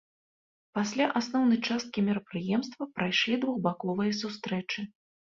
[0.77, 4.79] Пасля асноўнай часткі мерапрыемства прайшлі двухбаковыя сустрэчы.